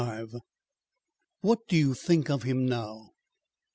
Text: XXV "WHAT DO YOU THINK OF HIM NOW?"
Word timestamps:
XXV 0.01 0.41
"WHAT 1.41 1.59
DO 1.67 1.77
YOU 1.77 1.93
THINK 1.93 2.31
OF 2.31 2.41
HIM 2.41 2.65
NOW?" 2.65 3.13